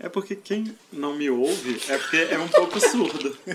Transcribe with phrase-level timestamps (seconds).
[0.00, 3.36] É porque quem não me ouve é porque é um pouco surdo.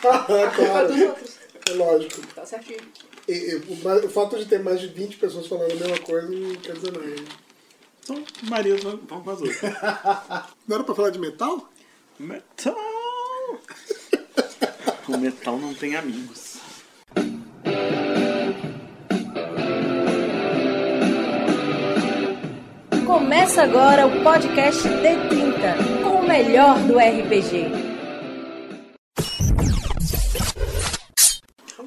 [0.00, 1.36] Claro, dos outros.
[1.68, 2.24] é lógico.
[2.34, 2.78] Tá certinho.
[3.26, 6.28] E, e, o, o fato de ter mais de 20 pessoas falando a mesma coisa
[6.30, 7.14] não quer dizer nada.
[8.04, 9.60] Então, Maria, vamos com as outras.
[10.68, 11.68] Não era pra falar de metal?
[12.18, 12.76] Metal!
[15.08, 16.56] O metal não tem amigos.
[23.06, 25.45] Começa agora o podcast D30, com
[26.26, 27.70] o melhor do RPG.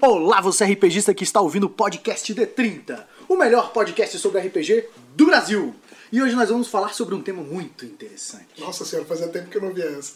[0.02, 5.26] Olá, você RPGista que está ouvindo o podcast D30, o melhor podcast sobre RPG do
[5.26, 5.76] Brasil.
[6.10, 8.48] E hoje nós vamos falar sobre um tema muito interessante.
[8.58, 10.14] Nossa senhora, fazia tempo que eu não via essa.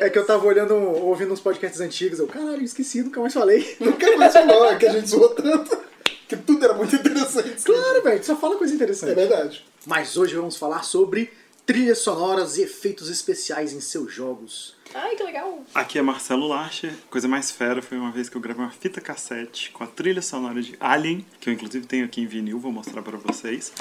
[0.00, 3.76] É que eu tava olhando, ouvindo uns podcasts antigos, eu, caralho, esqueci, nunca mais falei.
[3.78, 5.83] Não quero mais falar, é que a gente zoou tanto.
[6.28, 7.62] Que tudo era muito interessante.
[7.64, 9.14] Claro, velho, só fala coisa É interessante.
[9.14, 9.64] verdade.
[9.86, 11.30] Mas hoje vamos falar sobre
[11.66, 14.74] trilhas sonoras e efeitos especiais em seus jogos.
[14.94, 15.64] Ai, que legal.
[15.74, 16.92] Aqui é Marcelo Larcher.
[17.10, 20.20] Coisa mais fera foi uma vez que eu gravei uma fita cassete com a trilha
[20.22, 23.72] sonora de Alien, que eu inclusive tenho aqui em vinil, vou mostrar pra vocês.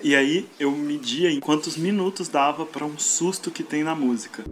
[0.00, 4.44] E aí eu media em quantos minutos dava pra um susto que tem na música.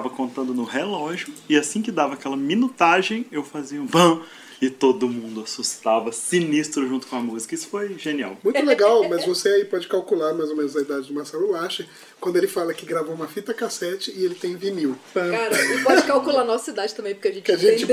[0.00, 4.22] Ficava contando no relógio, e assim que dava aquela minutagem, eu fazia um bam,
[4.60, 7.54] e todo mundo assustava, sinistro junto com a música.
[7.54, 8.36] Isso foi genial.
[8.42, 11.88] Muito legal, mas você aí pode calcular mais ou menos a idade do Marcelo Lache
[12.20, 14.96] quando ele fala que gravou uma fita cassete e ele tem vinil.
[15.14, 17.86] Cara, e pode calcular a nossa idade também, porque a gente Que a gente.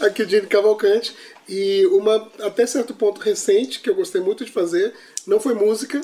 [0.00, 1.14] Aqui o Dini Cavalcante.
[1.48, 4.92] E uma, até certo ponto recente, que eu gostei muito de fazer,
[5.26, 6.00] não foi música,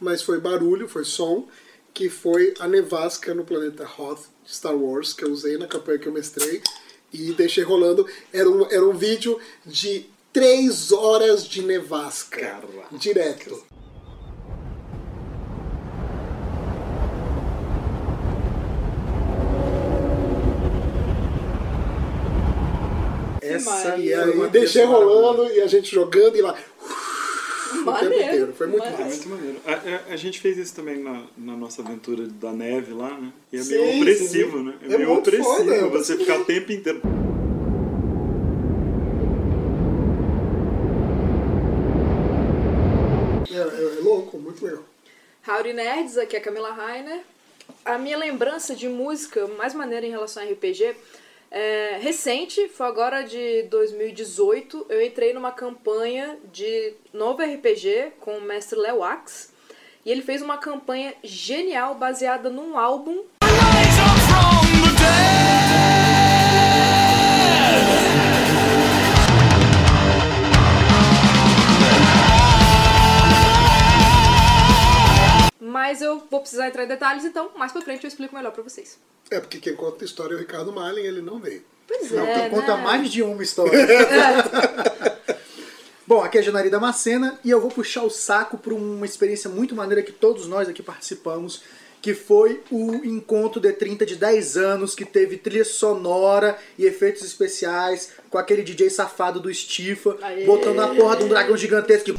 [0.00, 1.46] mas foi barulho, foi som,
[1.94, 6.00] que foi a nevasca no planeta Hoth de Star Wars, que eu usei na campanha
[6.00, 6.60] que eu mestrei
[7.12, 8.04] e deixei rolando.
[8.32, 12.40] Era um, era um vídeo de três horas de nevasca.
[12.40, 12.98] Caraca.
[12.98, 13.64] Direto.
[23.40, 23.96] Essa.
[23.98, 26.52] E aí deixei rolando e a gente jogando e lá.
[26.52, 28.14] O tempo Maneiro.
[28.14, 28.43] inteiro.
[28.56, 29.04] Foi muito massa.
[29.04, 29.60] Muito maneiro.
[29.66, 33.32] A, a- a gente fez isso também na, na nossa aventura da neve lá, né?
[33.52, 34.64] E é Sim, meio opressivo, sim.
[34.64, 34.74] né?
[34.82, 37.00] É, É meio opressivo foda, é você ficar o tempo inteiro.
[43.50, 44.82] É, é- é louco, muito legal.
[45.46, 47.20] Howdy Nerds, aqui é a Camila Rainer.
[47.84, 50.94] A minha lembrança de música mais maneira em relação a RPG
[51.56, 54.86] é recente, foi agora de 2018.
[54.88, 59.50] Eu entrei numa campanha de novo RPG com o mestre Léo Axe.
[60.04, 63.22] E ele fez uma campanha genial baseada num álbum
[75.74, 78.62] Mas eu vou precisar entrar em detalhes, então mais pra frente eu explico melhor pra
[78.62, 78.96] vocês.
[79.28, 81.64] É porque quem conta a história é o Ricardo Malin, ele não veio.
[81.84, 82.82] Pois Não, é, então conta né?
[82.84, 83.72] mais de uma história.
[86.06, 89.50] Bom, aqui é a Janari Damascena e eu vou puxar o saco para uma experiência
[89.50, 91.62] muito maneira que todos nós aqui participamos,
[92.00, 98.12] que foi o encontro D30 de 10 anos, que teve trilha sonora e efeitos especiais,
[98.30, 100.44] com aquele DJ safado do Stifa, Aê.
[100.44, 102.12] botando a porra de um dragão gigantesco que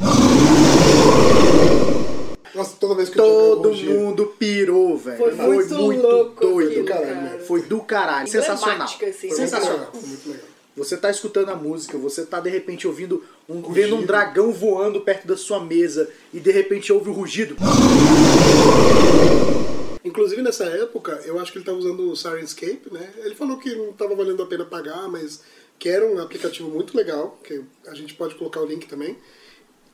[2.54, 5.18] Nossa, toda vez que eu todo um mundo pirou, velho.
[5.18, 6.70] Foi muito louco doido.
[6.70, 7.38] aquilo, caralho, cara.
[7.40, 8.28] Foi do caralho.
[8.28, 8.86] Sensacional.
[8.86, 8.98] Assim.
[8.98, 9.90] Foi muito Sensacional.
[9.92, 10.56] foi muito legal.
[10.76, 15.00] Você tá escutando a música, você tá de repente ouvindo um, vendo um dragão voando
[15.00, 17.56] perto da sua mesa e de repente ouve o rugido.
[20.04, 23.10] Inclusive nessa época, eu acho que ele estava usando o Sirenscape, né?
[23.24, 25.40] Ele falou que não estava valendo a pena pagar, mas
[25.78, 29.16] que era um aplicativo muito legal, que a gente pode colocar o link também.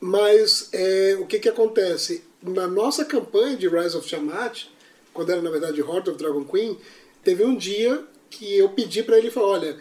[0.01, 2.25] Mas é, o que que acontece?
[2.43, 4.65] Na nossa campanha de Rise of Tiamat,
[5.13, 6.77] quando era na verdade Horde of Dragon Queen,
[7.23, 9.77] teve um dia que eu pedi para ele falar, olha,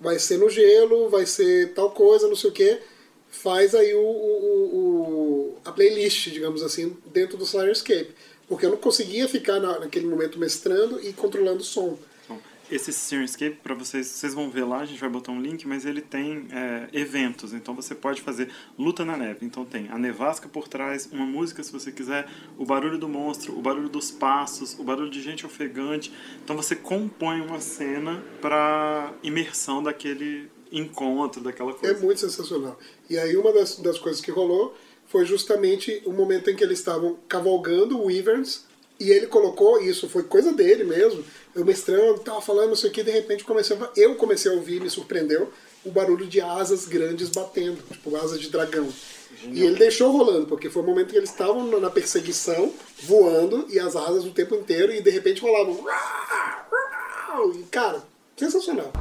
[0.00, 2.78] vai ser no gelo, vai ser tal coisa, não sei o quê.
[3.30, 8.10] Faz aí o, o- o- a playlist, digamos assim, dentro do Sirenscape.
[8.48, 11.96] Porque eu não conseguia ficar na- naquele momento mestrando e controlando o som.
[12.70, 15.84] Esse Sirenscape, para vocês, vocês vão ver lá, a gente vai botar um link, mas
[15.84, 19.44] ele tem é, eventos, então você pode fazer luta na neve.
[19.44, 23.58] Então tem a nevasca por trás, uma música se você quiser, o barulho do monstro,
[23.58, 26.12] o barulho dos passos, o barulho de gente ofegante.
[26.44, 31.98] Então você compõe uma cena para imersão daquele encontro, daquela É coisa.
[32.04, 32.78] muito sensacional.
[33.08, 34.76] E aí uma das, das coisas que rolou
[35.06, 38.64] foi justamente o momento em que eles estavam cavalgando o Wyverns
[39.00, 41.24] e ele colocou, isso foi coisa dele mesmo,
[41.54, 44.90] eu mestrando, tava falando isso aqui, de repente comecei a, eu comecei a ouvir, me
[44.90, 45.52] surpreendeu,
[45.84, 48.88] o barulho de asas grandes batendo, tipo asas de dragão.
[49.44, 53.78] E ele deixou rolando, porque foi o momento que eles estavam na perseguição, voando, e
[53.78, 55.84] as asas o tempo inteiro, e de repente rolavam.
[57.54, 58.02] E, cara,
[58.36, 58.92] sensacional.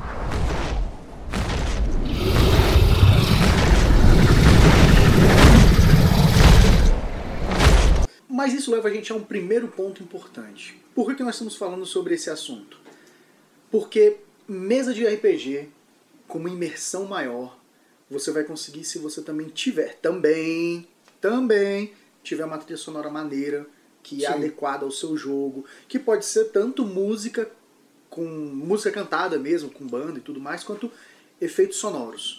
[8.28, 10.80] Mas isso leva a gente a um primeiro ponto importante.
[10.94, 12.80] Por que, que nós estamos falando sobre esse assunto?
[13.72, 15.70] Porque mesa de RPG,
[16.28, 17.58] com uma imersão maior,
[18.10, 20.88] você vai conseguir se você também tiver, também,
[21.22, 21.94] também,
[22.24, 23.68] tiver uma trilha sonora maneira,
[24.02, 24.34] que é Sim.
[24.36, 27.50] adequada ao seu jogo, que pode ser tanto música
[28.10, 30.92] com música cantada mesmo, com banda e tudo mais, quanto
[31.40, 32.39] efeitos sonoros.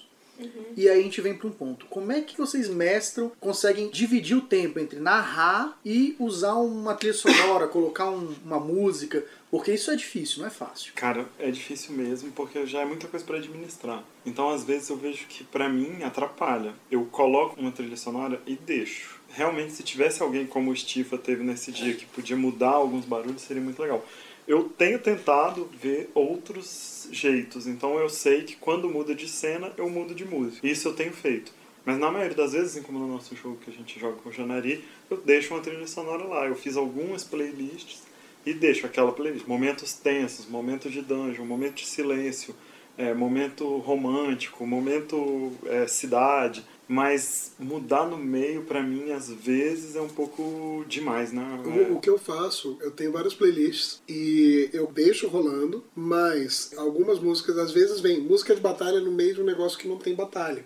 [0.76, 1.86] E aí a gente vem para um ponto.
[1.86, 7.14] Como é que vocês mestram, conseguem dividir o tempo entre narrar e usar uma trilha
[7.14, 9.24] sonora, colocar um- uma música?
[9.50, 10.92] Porque isso é difícil, não é fácil.
[10.94, 14.04] Cara, é difícil mesmo, porque já é muita coisa pra administrar.
[14.24, 16.72] Então, às vezes, eu vejo que pra mim atrapalha.
[16.90, 19.18] Eu coloco uma trilha sonora e deixo.
[19.32, 23.42] Realmente, se tivesse alguém como o Stifa teve nesse dia que podia mudar alguns barulhos,
[23.42, 24.04] seria muito legal.
[24.50, 29.88] Eu tenho tentado ver outros jeitos, então eu sei que quando muda de cena, eu
[29.88, 30.66] mudo de música.
[30.66, 31.52] Isso eu tenho feito.
[31.84, 34.28] Mas na maioria das vezes, assim como no nosso jogo que a gente joga com
[34.28, 36.48] o Janari, eu deixo uma trilha sonora lá.
[36.48, 38.02] Eu fiz algumas playlists
[38.44, 39.46] e deixo aquela playlist.
[39.46, 42.52] Momentos tensos, momentos de dungeon, momento de silêncio,
[42.98, 46.64] é, momento romântico, momento é, cidade.
[46.92, 51.62] Mas mudar no meio, pra mim, às vezes é um pouco demais, né?
[51.64, 57.20] O, o que eu faço, eu tenho várias playlists e eu deixo rolando, mas algumas
[57.20, 60.16] músicas, às vezes vem música de batalha no meio de um negócio que não tem
[60.16, 60.64] batalha.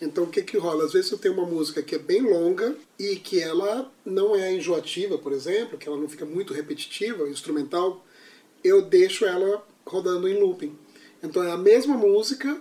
[0.00, 0.86] Então o que que rola?
[0.86, 4.54] Às vezes eu tenho uma música que é bem longa e que ela não é
[4.54, 8.02] enjoativa, por exemplo, que ela não fica muito repetitiva, instrumental,
[8.64, 10.74] eu deixo ela rodando em looping.
[11.22, 12.58] Então é a mesma música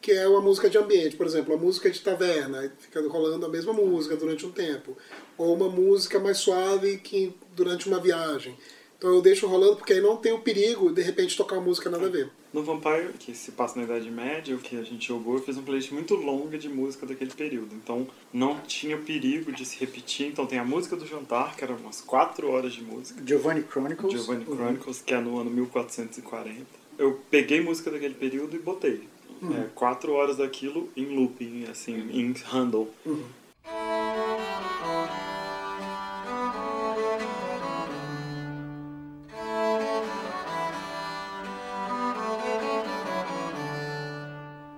[0.00, 3.48] que é uma música de ambiente, por exemplo, a música de taverna, fica rolando a
[3.48, 4.96] mesma música durante um tempo,
[5.36, 8.56] ou uma música mais suave que durante uma viagem.
[8.96, 11.88] Então eu deixo rolando porque aí não tem o perigo de repente tocar uma música
[11.88, 12.30] nada a ver.
[12.52, 15.56] No Vampire, que se passa na Idade Média, o que a gente jogou, eu fiz
[15.56, 17.74] uma playlist muito longa de música daquele período.
[17.74, 20.26] Então não tinha perigo de se repetir.
[20.26, 23.22] Então tem a música do jantar, que era umas 4 horas de música.
[23.24, 24.12] Giovanni Chronicles.
[24.12, 26.66] Giovanni Chronicles, que é no ano 1440.
[26.98, 29.08] Eu peguei música daquele período e botei.
[29.42, 32.88] É, quatro horas daquilo em looping, assim, em handle.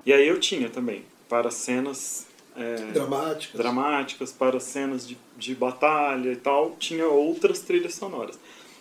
[0.04, 2.26] E aí eu tinha também, para cenas
[2.56, 3.58] é, Dramáticas.
[3.60, 8.38] dramáticas, para cenas de, de batalha e tal, tinha outras trilhas sonoras.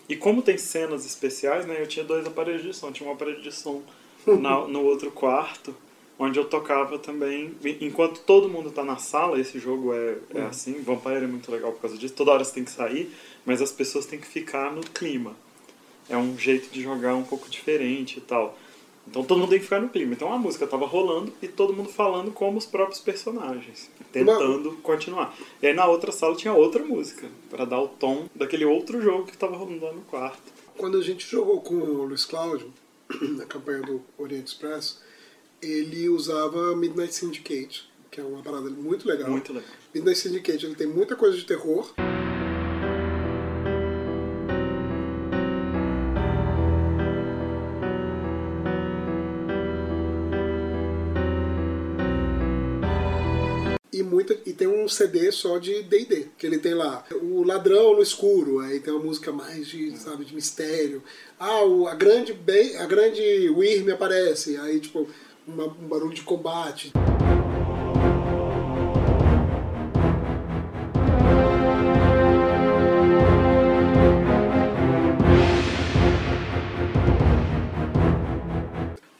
[0.09, 2.91] E como tem cenas especiais, né, eu tinha dois aparelhos de som.
[2.91, 3.81] Tinha um aparelho de som
[4.27, 5.75] na- no outro quarto,
[6.19, 7.51] onde eu tocava também.
[7.81, 11.71] Enquanto todo mundo tá na sala, esse jogo é, é assim, Vampire é muito legal
[11.71, 12.13] por causa disso.
[12.13, 13.11] Toda hora você tem que sair,
[13.45, 15.35] mas as pessoas têm que ficar no clima.
[16.09, 18.57] É um jeito de jogar um pouco diferente e tal.
[19.07, 20.13] Então todo mundo tem que ficar no clima.
[20.13, 25.35] Então a música tava rolando e todo mundo falando como os próprios personagens, tentando continuar.
[25.61, 29.25] E aí na outra sala tinha outra música, para dar o tom daquele outro jogo
[29.25, 30.39] que tava rolando lá no quarto.
[30.77, 32.71] Quando a gente jogou com o Luiz Cláudio,
[33.37, 34.99] na campanha do Orient Express,
[35.61, 39.29] ele usava Midnight Syndicate, que é uma parada muito legal.
[39.29, 39.69] Muito legal.
[39.93, 41.93] Midnight Syndicate ele tem muita coisa de terror.
[54.11, 58.01] Muita, e tem um CD só de D&D, que ele tem lá o ladrão no
[58.01, 61.01] escuro, aí tem uma música mais de, sabe, de mistério.
[61.39, 65.07] Ah, o, a grande Be- a grande Wyrm aparece, aí tipo
[65.47, 66.91] uma- um barulho de combate.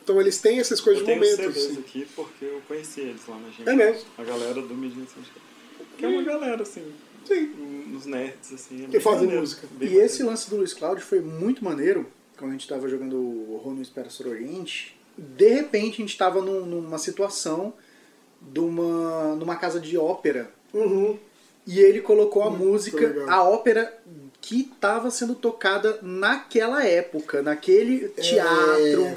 [0.03, 1.57] Então eles têm essas coisas Eu de momentos.
[1.57, 1.79] Assim.
[1.79, 2.30] aqui porque eu
[2.81, 3.69] conheci eles lá na gente.
[3.69, 4.05] É mesmo?
[4.17, 5.41] A galera do Midnight Syndicate.
[5.97, 6.83] Que é uma galera, assim,
[7.25, 7.47] Sim.
[7.87, 8.85] nos nerds, assim.
[8.85, 9.67] é Que fazem maneiro, música.
[9.71, 10.05] bem E maneiro.
[10.05, 12.07] esse lance do Luiz Cláudio foi muito maneiro
[12.37, 14.97] quando a gente estava jogando o Horror no Expresso Oriente.
[15.17, 17.73] De repente a gente estava num- numa situação
[18.41, 21.19] de uma, numa casa de ópera Uhum.
[21.67, 23.29] e ele colocou a Muito música, legal.
[23.29, 23.95] a ópera
[24.39, 29.03] que estava sendo tocada naquela época, naquele teatro.
[29.03, 29.15] Foi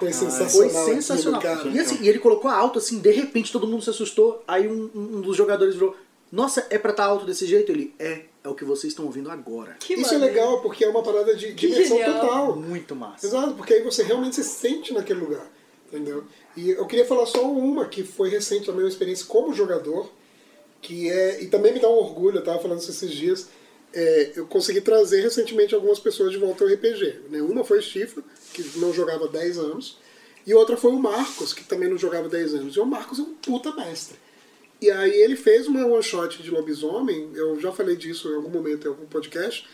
[0.00, 0.86] Foi sensacional.
[0.86, 1.40] sensacional.
[1.40, 1.68] aquilo, cara.
[1.68, 4.42] E assim, e ele colocou alto, assim, de repente todo mundo se assustou.
[4.48, 5.94] Aí um, um dos jogadores falou:
[6.32, 7.70] Nossa, é pra estar alto desse jeito?
[7.70, 9.76] Ele, é, é o que vocês estão ouvindo agora.
[9.78, 10.34] Que Isso é maneiro.
[10.34, 12.56] legal porque é uma parada de dimensão total.
[12.56, 13.26] Muito massa.
[13.26, 15.46] Exato, porque aí você realmente se sente naquele lugar,
[15.86, 16.24] entendeu?
[16.56, 20.10] E eu queria falar só uma que foi recente também, uma experiência como jogador,
[20.80, 23.48] que é, e também me dá um orgulho, eu tava falando isso esses dias,
[23.92, 27.20] é, eu consegui trazer recentemente algumas pessoas de volta ao RPG.
[27.28, 27.42] Né?
[27.42, 29.98] Uma foi Chifra, que não jogava há 10 anos,
[30.46, 32.76] e outra foi o Marcos, que também não jogava há 10 anos.
[32.76, 34.16] E o Marcos é um puta mestre.
[34.80, 38.48] E aí ele fez uma one shot de lobisomem, eu já falei disso em algum
[38.48, 39.68] momento em algum podcast,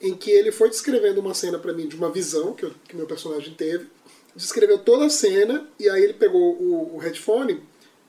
[0.00, 2.96] em que ele foi descrevendo uma cena pra mim de uma visão que, o que
[2.96, 3.86] meu personagem teve,
[4.34, 7.62] descreveu toda a cena e aí ele pegou o, o headphone,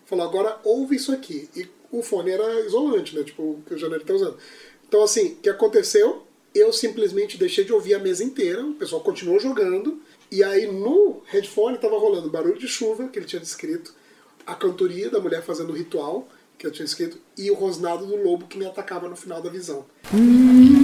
[0.05, 1.47] falou agora ouve isso aqui.
[1.55, 3.23] E o fone era isolante, né?
[3.23, 4.38] Tipo que o Janelli tá usando.
[4.88, 6.23] Então assim, o que aconteceu?
[6.53, 11.21] Eu simplesmente deixei de ouvir a mesa inteira, o pessoal continuou jogando, e aí no
[11.25, 13.93] headphone tava rolando barulho de chuva, que ele tinha descrito,
[14.45, 18.15] a cantoria da mulher fazendo o ritual, que eu tinha escrito, e o rosnado do
[18.15, 19.86] lobo que me atacava no final da visão.
[20.03, 20.78] Cara,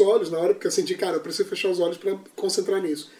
[0.00, 2.80] os olhos na hora, porque eu senti, cara, eu preciso fechar os olhos pra concentrar
[2.80, 3.10] nisso.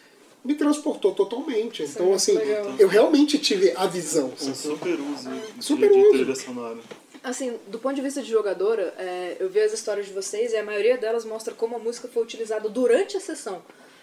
[0.44, 1.82] Me transportou totalmente.
[1.82, 2.74] Isso é Então, assim, legal.
[2.78, 4.32] eu realmente tive a visão.
[4.40, 6.10] Um super uso de, Super de uso.
[6.10, 6.78] trilha sonora.
[7.22, 10.56] Assim, do ponto de vista de jogadora, é, eu vi as histórias de vocês e
[10.56, 13.60] a maioria delas mostra como a música foi utilizada durante a sessão.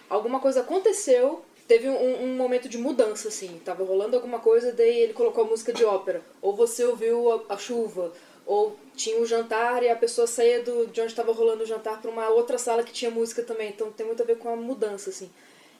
[0.08, 3.58] Alguma coisa aconteceu, teve um, um momento de mudança, assim.
[3.64, 6.22] Tava rolando alguma coisa, daí ele colocou a música de ópera.
[6.42, 8.12] Ou você ouviu a, a chuva,
[8.44, 12.00] ou tinha um jantar e a pessoa saía do, de onde estava rolando o jantar
[12.00, 13.68] para uma outra sala que tinha música também.
[13.68, 15.30] Então tem muito a ver com a mudança, assim.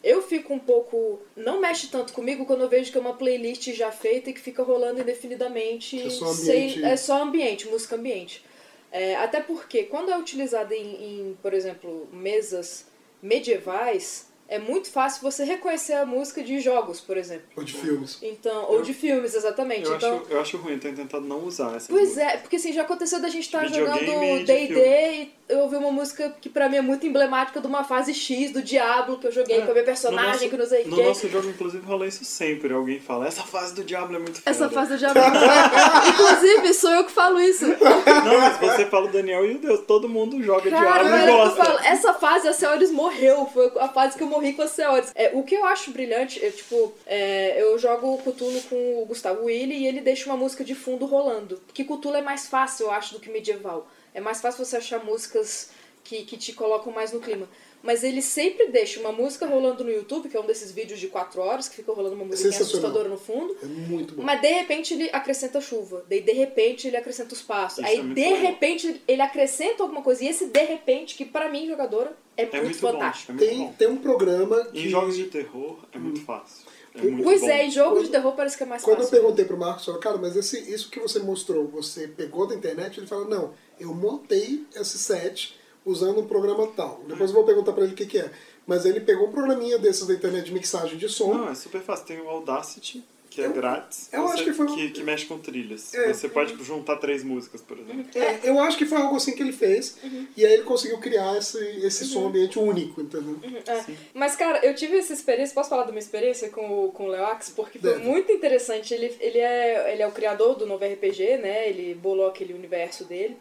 [0.04, 1.20] Eu fico um pouco.
[1.34, 4.40] Não mexe tanto comigo quando eu vejo que é uma playlist já feita e que
[4.40, 6.00] fica rolando indefinidamente.
[6.00, 6.84] É só sem- ambiente.
[6.84, 8.44] é só ambiente, música ambiente.
[8.92, 10.94] É, até porque, quando é utilizada em,
[11.30, 12.86] em, por exemplo, mesas
[13.20, 17.46] medievais, é muito fácil você reconhecer a música de jogos, por exemplo.
[17.56, 18.18] Ou de filmes.
[18.22, 19.86] Então, ou de filmes, exatamente.
[19.86, 22.56] Eu, então, acho, eu acho ruim, eu tenho tentado não usar essa Pois é, porque
[22.56, 26.48] assim, já aconteceu da gente estar Videogame jogando D&D e eu ouvi uma música que
[26.48, 29.70] pra mim é muito emblemática de uma fase X do Diablo que eu joguei com
[29.70, 31.02] a minha personagem, É, no nosso, que não sei o No quê.
[31.04, 32.72] nosso jogo, inclusive, rola isso sempre.
[32.72, 34.50] Alguém fala, essa fase do Diablo é muito foda.
[34.50, 35.22] Essa fase do Diablo.
[36.08, 37.66] Inclusive, sou eu que falo isso.
[37.66, 41.28] Não, mas você fala o Daniel e o Deus, todo mundo joga Cara, Diablo e
[41.30, 41.64] eu gosta.
[41.64, 43.46] falo, essa fase a Seores morreu.
[43.52, 45.12] Foi a fase que eu morri com a Seores.
[45.14, 49.06] É, o que eu acho brilhante, é, tipo, é, eu jogo o Cthulhu com o
[49.06, 51.60] Gustavo Willi e ele deixa uma música de fundo rolando.
[51.66, 53.86] Porque Cthulhu é mais fácil, eu acho, do que medieval.
[54.16, 55.70] É mais fácil você achar músicas
[56.02, 57.46] que, que te colocam mais no clima.
[57.82, 61.08] Mas ele sempre deixa uma música rolando no YouTube, que é um desses vídeos de
[61.08, 62.70] 4 horas, que fica rolando uma música sensacional.
[62.90, 63.56] assustadora no fundo.
[63.62, 64.22] É muito bom.
[64.22, 67.98] Mas de repente ele acrescenta chuva, daí de repente ele acrescenta os passos, Isso aí
[67.98, 68.40] é de legal.
[68.40, 72.46] repente ele acrescenta alguma coisa, e esse de repente, que pra mim, jogadora, é, É
[72.46, 73.32] muito, muito fantástico.
[73.34, 73.44] bom.
[73.44, 73.74] É muito Tem, bom.
[73.78, 74.80] tem um programa que...
[74.86, 76.65] Em jogos de terror, é muito fácil.
[76.96, 77.48] É Pois Pois bom.
[77.48, 79.18] é, em jogo de Quando- terror parece que é mais Quando eu fácil.
[79.20, 82.98] perguntei pro Marcos, falou, cara, mas esse, isso que você mostrou, você pegou da internet?
[82.98, 87.02] Ele falou, não, eu montei esse set usando um programa tal.
[87.06, 88.30] Depois eu vou perguntar pra ele o que, que é.
[88.66, 91.32] Mas ele pegou um programinha desses da internet de mixagem de som.
[91.34, 92.06] Não, é super fácil.
[92.06, 93.04] Tem o Audacity,
[93.36, 94.08] que é Eu- grátis.
[94.10, 95.92] eu você- acho que foi que, que mexe com trilhas.
[95.94, 96.12] É.
[96.12, 98.06] Você pode juntar três músicas, por exemplo.
[98.14, 99.98] É, eu acho que foi algo assim que ele fez.
[100.34, 103.38] E aí ele conseguiu criar esse, esse som ambiente único, entendeu?
[103.66, 103.84] É.
[104.14, 107.08] Mas, cara, eu tive essa experiência, posso falar de uma experiência com, o- com o
[107.08, 107.50] Leox?
[107.50, 108.04] Porque foi Deve.
[108.04, 108.94] muito interessante.
[108.94, 111.68] Ele, ele, é, ele é o criador do novo RPG, né?
[111.68, 113.36] Ele bolou aquele universo dele.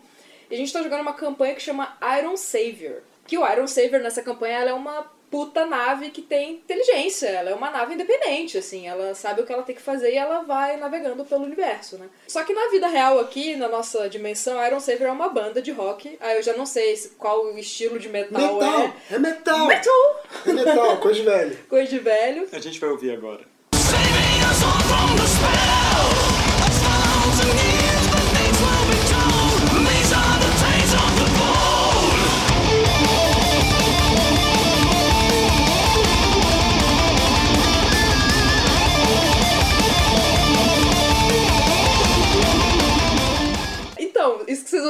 [0.52, 3.02] E a gente tá jogando uma campanha que chama Iron Savior.
[3.26, 7.28] Que o Iron Savior, nessa campanha, ela é uma puta nave que tem inteligência.
[7.28, 8.88] Ela é uma nave independente, assim.
[8.88, 12.06] Ela sabe o que ela tem que fazer e ela vai navegando pelo universo, né?
[12.26, 15.74] Só que na vida real aqui, na nossa dimensão, Iron Savior é uma banda de
[15.74, 16.18] rock.
[16.22, 18.82] Aí eu já não sei se- qual o estilo de metal, Metal!
[19.12, 19.16] é.
[19.16, 19.68] É metal!
[19.68, 20.24] Metal!
[20.48, 21.58] É metal, coisa de velho.
[21.68, 22.48] Coisa de velho.
[22.54, 23.42] A gente vai ouvir agora.
[23.74, 23.90] Então,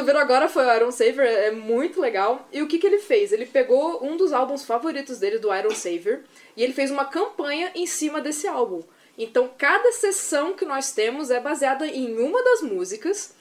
[0.06, 2.48] ouviram agora foi o Iron Savior, é muito legal.
[2.54, 3.34] E o que, que ele fez?
[3.34, 6.20] Ele pegou um dos álbuns favoritos dele, do Iron Savior,
[6.56, 8.84] e ele fez uma campanha em cima desse álbum.
[9.18, 13.34] Então, cada sessão que nós temos é baseada em uma das músicas,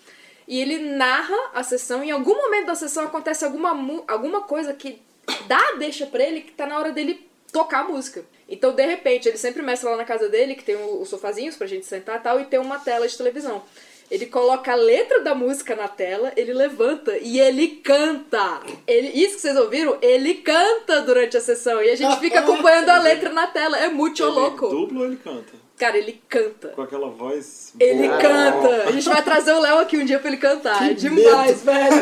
[0.48, 3.70] e ele narra a sessão, em algum momento da sessão acontece alguma,
[4.08, 5.02] alguma coisa que
[5.46, 8.24] dá a deixa pra ele que tá na hora dele tocar a música.
[8.48, 11.66] Então, de repente, ele sempre mestra lá na casa dele, que tem os sofazinhos pra
[11.66, 13.62] gente sentar e tal, e tem uma tela de televisão.
[14.10, 18.60] Ele coloca a letra da música na tela, ele levanta e ele canta.
[18.86, 21.82] Ele, isso que vocês ouviram, ele canta durante a sessão.
[21.82, 23.78] E a gente fica acompanhando a letra na tela.
[23.78, 24.68] É muito Ele louco.
[24.68, 25.64] dubla ou ele canta?
[25.76, 26.68] Cara, ele canta.
[26.68, 27.72] Com aquela voz.
[27.80, 28.20] Ele boa.
[28.20, 28.88] canta.
[28.88, 30.78] A gente vai trazer o Léo aqui um dia pra ele cantar.
[30.78, 31.96] Que é demais, velho.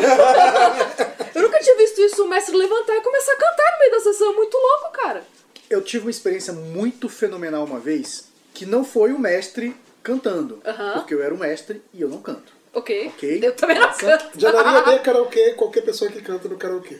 [1.33, 3.99] Eu nunca tinha visto isso, o mestre levantar e começar a cantar no meio da
[4.01, 4.35] sessão.
[4.35, 5.23] Muito louco, cara.
[5.69, 10.61] Eu tive uma experiência muito fenomenal uma vez, que não foi o mestre cantando.
[10.65, 10.93] Aham.
[10.93, 12.51] Porque eu era o mestre e eu não canto.
[12.73, 13.07] Ok.
[13.15, 13.39] Ok.
[13.41, 14.25] Eu também não canto.
[14.37, 16.97] Janaria odeia karaokê, qualquer pessoa que canta no karaokê.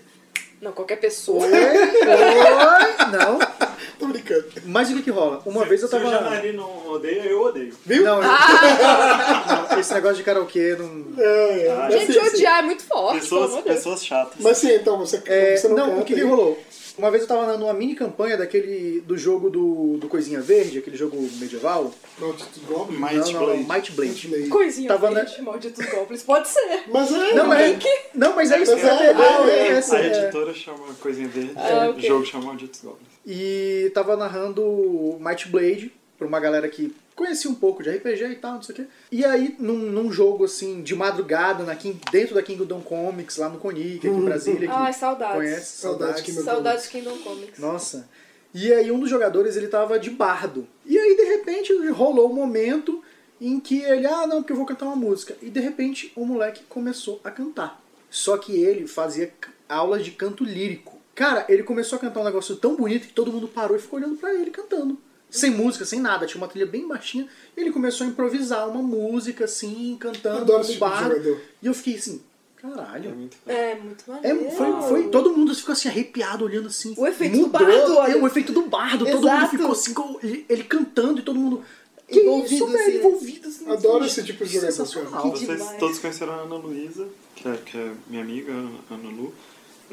[0.62, 1.46] Não, qualquer pessoa.
[1.46, 3.40] Oi, oi, não.
[4.00, 4.46] Tô brincando.
[4.66, 5.42] Mas o que que rola?
[5.46, 6.10] Uma vez eu Se o tava...
[6.10, 7.76] Janari não odeia, eu odeio.
[7.86, 8.04] Viu?
[8.04, 8.24] Não, eu-
[9.70, 11.06] não, esse negócio de karaokê não...
[11.22, 11.72] É, é.
[11.72, 12.20] Ah, Gente, sim, sim.
[12.28, 14.36] odiar é muito forte, Pessoas, de pessoas chatas.
[14.40, 16.58] Mas sim, então, você, É, você não, não, canta o que, que rolou?
[16.98, 20.96] Uma vez eu tava numa mini campanha daquele do jogo do, do Coisinha Verde, aquele
[20.96, 21.92] jogo medieval.
[22.20, 22.98] Maldito Goblin?
[22.98, 23.64] Might não, não, não, Blade.
[23.64, 24.28] Might Blade.
[24.28, 24.50] Blade.
[24.50, 26.22] Coisinha Tava verde, malditos goblins.
[26.24, 26.84] Pode ser.
[26.92, 27.84] Mas é, Não, mas,
[28.14, 31.28] não, mas é isso Mas que é, é, é, é, essa, A editora chama Coisinha
[31.28, 32.08] Verde, Ah, o ok.
[32.08, 33.08] jogo chama Malditos Goblins.
[33.26, 38.36] E tava narrando Might Blade pra uma galera que conhecia um pouco de RPG e
[38.36, 38.86] tal, não sei o quê.
[39.12, 43.50] E aí, num, num jogo assim, de madrugada, na, King- dentro da Kingdom Comics, lá
[43.50, 44.68] no Conic, aqui em Brasília.
[44.68, 45.36] que Ai, saudades.
[45.36, 45.78] Conhece?
[45.82, 46.22] Saudades Saudades.
[46.24, 47.60] Kingdom Saudades Kingdom Comics.
[47.60, 48.10] Nossa.
[48.54, 50.68] E aí um dos jogadores ele tava de bardo.
[50.86, 53.04] E aí de repente rolou um momento
[53.42, 55.36] em que ele, ah não, porque eu vou cantar uma música.
[55.42, 57.82] E de repente o moleque começou a cantar.
[58.10, 59.34] Só que ele fazia
[59.68, 61.02] aulas de canto lírico.
[61.16, 63.98] Cara, ele começou a cantar um negócio tão bonito que todo mundo parou e ficou
[64.00, 65.00] olhando pra ele cantando.
[65.36, 67.28] Sem música, sem nada, tinha uma trilha bem baixinha.
[67.58, 71.10] E ele começou a improvisar uma música assim, cantando no tipo bardo.
[71.16, 71.42] jogador.
[71.62, 72.22] E eu fiquei assim,
[72.58, 73.10] É caralho.
[73.16, 74.52] muito É, muito É, maneiro.
[74.52, 76.94] foi, foi, todo mundo ficou assim arrepiado olhando assim.
[76.98, 78.12] O efeito do Mudou, bardo, olha.
[78.14, 79.06] É, o efeito do bardo.
[79.06, 79.50] Todo mundo Exato.
[79.50, 81.64] ficou assim, com ele, ele cantando e todo mundo.
[82.08, 82.78] Que Envolvido, isso, velho?
[82.80, 82.98] assim, né?
[83.00, 83.72] Envolvido assim.
[83.72, 85.32] Adoro esse tipo de jogador, Sensacional.
[85.32, 85.80] Vocês demais.
[85.80, 89.34] todos conheceram a Ana Luísa, que é, que é minha amiga, Ana- Ana Lu.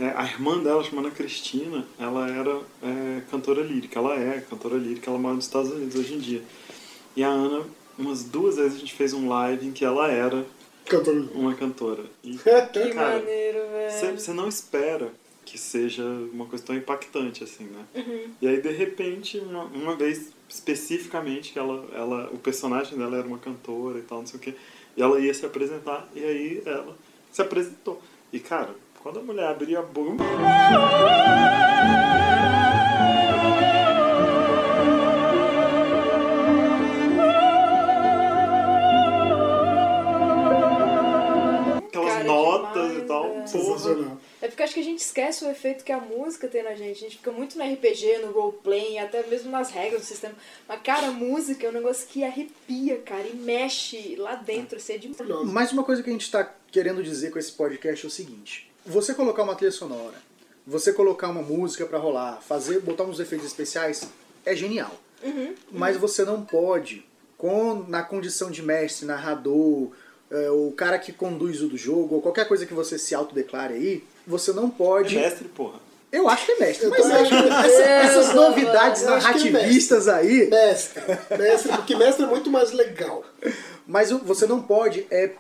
[0.01, 3.99] É, a irmã dela, chamada Cristina, ela era é, cantora lírica.
[3.99, 6.43] Ela é cantora lírica, ela mora nos Estados Unidos hoje em dia.
[7.15, 7.65] E a Ana,
[7.99, 10.47] umas duas vezes a gente fez um live em que ela era
[10.87, 11.29] Cantor.
[11.35, 12.05] uma cantora.
[12.25, 12.39] E,
[12.73, 13.59] Que cara, maneiro,
[13.91, 14.19] você velho.
[14.19, 15.13] você não espera
[15.45, 17.85] que seja uma coisa tão impactante assim, né?
[17.95, 18.31] Uhum.
[18.41, 23.27] E aí, de repente, uma, uma vez especificamente, que ela, ela, o personagem dela era
[23.27, 24.55] uma cantora e tal, não sei o quê,
[24.97, 26.97] e ela ia se apresentar, e aí ela
[27.31, 28.01] se apresentou.
[28.33, 30.23] E, cara, quando a mulher abria a boca.
[41.89, 43.47] Aquelas Cara, notas demais, e tal, é.
[43.47, 44.21] Sensacional.
[44.43, 46.99] É porque acho que a gente esquece o efeito que a música tem na gente.
[46.99, 50.35] A gente fica muito no RPG, no roleplay, até mesmo nas regras do sistema.
[50.69, 54.77] Mas, cara, a música é um negócio que arrepia, cara, e mexe lá dentro.
[54.77, 55.11] Assim, é de...
[55.47, 58.70] Mas uma coisa que a gente tá querendo dizer com esse podcast é o seguinte:
[58.87, 60.15] você colocar uma trilha sonora,
[60.67, 64.05] você colocar uma música pra rolar, fazer, botar uns efeitos especiais,
[64.45, 64.93] é genial.
[65.71, 67.05] Mas você não pode,
[67.37, 69.91] com, na condição de mestre, narrador,
[70.31, 73.75] é, o cara que conduz o do jogo, ou qualquer coisa que você se autodeclare
[73.75, 75.17] aí, você não É pode.
[75.17, 75.79] mestre, porra.
[76.13, 79.07] Eu acho que é mestre, Eu mas acho que é essa- essas Deus, novidades é
[79.11, 80.49] narrativistas aí.
[80.51, 81.03] Mestre.
[81.39, 83.25] Mestre, porque mestre é muito mais legal.
[83.87, 85.33] Mas você não pode é,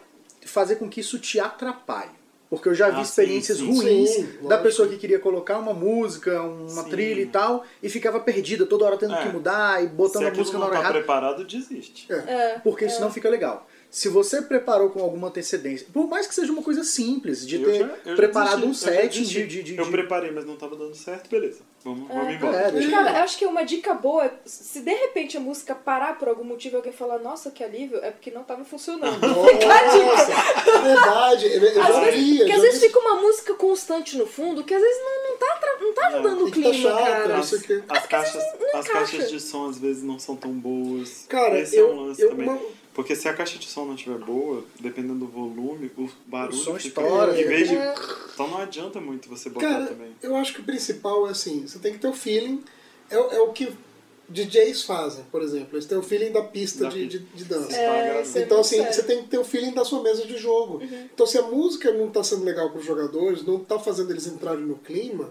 [0.47, 2.20] fazer com que isso te atrapalhe.
[2.51, 3.79] Porque eu já vi Ah, experiências sim, sim.
[3.81, 4.63] ruins Sim, da lógico.
[4.65, 6.91] pessoa que queria colocar uma música, uma Sim.
[6.91, 9.23] trilha e tal, e ficava perdida, toda hora tendo É.
[9.23, 10.95] que mudar e botando Se a música na hora tá errada.
[10.99, 12.07] preparado, desiste.
[12.13, 13.69] É, Porque isso não fica legal.
[13.89, 17.65] Se você preparou com alguma antecedência, por mais que seja uma coisa simples, de Eu
[17.65, 20.95] ter já- preparado desisti, um set de, de, de- Eu preparei, mas não tava dando
[20.97, 21.61] certo, beleza.
[21.83, 22.33] Vamos, vamos É.
[22.35, 22.57] embora.
[22.59, 26.19] É, Cara, eu acho que uma dica boa, é, se de repente a música parar
[26.19, 29.19] por algum motivo e alguém falar, nossa, que alívio, é porque não tava funcionando.
[29.19, 30.05] Fica a dica.
[30.05, 30.33] Nossa,
[30.71, 31.47] é verdade.
[31.47, 32.87] Eu eu Às vezes, porque às vezes vi.
[32.89, 36.43] fica uma música constante no fundo que às vezes não, não tá, não tá ajudando
[36.47, 37.29] o que tá clima, chato, cara.
[37.39, 37.83] não quê.
[37.89, 38.93] As caixas, as encaixa.
[38.93, 41.25] caixas de som às vezes não são tão boas.
[41.29, 42.47] Cara, Esse eu- é um lance eu- também.
[42.49, 42.61] uma-
[42.95, 46.59] Porque se a caixa de som não estiver boa, dependendo do volume, o barulho O
[46.61, 47.01] som fica...
[47.01, 47.77] estoura, em vez de...
[47.77, 47.95] É.
[48.35, 50.15] Então não adianta muito você botar Cara, também.
[50.23, 52.63] eu acho que o principal é assim, você tem que ter o feeling,
[53.09, 53.73] é, o- é o que
[54.29, 55.69] DJs fazem, por exemplo.
[55.77, 57.77] Eles têm o feeling da pista Da de, de, de dança.
[57.77, 58.93] É, é Então, assim, sério.
[58.93, 60.81] você tem que ter o feeling da sua mesa de jogo.
[60.83, 64.27] Então, se a música não está sendo legal para os jogadores, não está fazendo eles
[64.29, 65.31] entrarem no clima,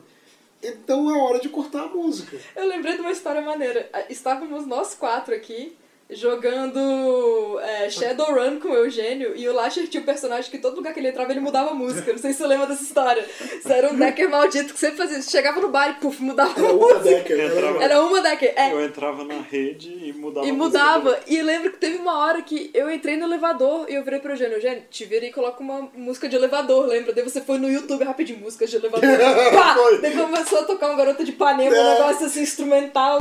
[0.62, 2.38] então é hora de cortar a música.
[2.56, 3.90] Eu lembrei de uma história maneira.
[4.10, 5.78] Estávamos nós quatro aqui
[6.10, 10.94] jogando é, Shadowrun com o Eugênio e o Lasher tinha um personagem que todo lugar
[10.94, 12.12] que ele entrava ele mudava a música.
[12.12, 13.24] Não sei se você lembra dessa história.
[13.40, 15.30] Isso era um decker maldito que sempre fazia isso.
[15.30, 17.00] Chegava no bar e puf, mudava Era a uma música.
[17.04, 17.40] Decker.
[17.40, 18.02] Entrava- Era...
[18.02, 18.54] Uma decker.
[18.56, 21.20] É, Eu entrava na rede e mudava e a música mudava.
[21.28, 24.32] E lembro que teve uma hora que eu entrei no elevador e eu virei pro
[24.34, 27.14] Eugênio, Eugênio, te vira e coloca uma música de elevador, lembra?
[27.14, 29.08] Daí você foi no YouTube rapidinho, músicas de elevador.
[29.54, 29.76] Pá!
[30.02, 31.94] Daí começou a tocar um Garota de Ipanema, um É.
[32.00, 33.20] negócio assim, instrumental.